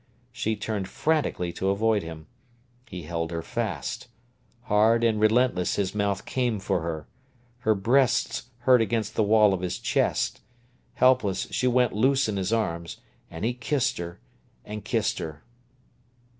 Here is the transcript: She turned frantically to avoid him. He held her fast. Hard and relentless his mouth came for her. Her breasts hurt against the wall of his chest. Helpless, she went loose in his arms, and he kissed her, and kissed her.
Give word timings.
She 0.31 0.55
turned 0.55 0.87
frantically 0.87 1.53
to 1.53 1.69
avoid 1.69 2.01
him. 2.01 2.25
He 2.89 3.03
held 3.03 3.29
her 3.29 3.43
fast. 3.43 4.07
Hard 4.63 5.03
and 5.03 5.19
relentless 5.19 5.75
his 5.75 5.93
mouth 5.93 6.25
came 6.25 6.59
for 6.59 6.81
her. 6.81 7.05
Her 7.59 7.75
breasts 7.75 8.49
hurt 8.61 8.81
against 8.81 9.13
the 9.13 9.21
wall 9.21 9.53
of 9.53 9.61
his 9.61 9.77
chest. 9.77 10.41
Helpless, 10.95 11.47
she 11.51 11.67
went 11.67 11.93
loose 11.93 12.27
in 12.27 12.37
his 12.37 12.51
arms, 12.51 12.97
and 13.29 13.45
he 13.45 13.53
kissed 13.53 13.99
her, 13.99 14.19
and 14.65 14.83
kissed 14.83 15.19
her. 15.19 15.43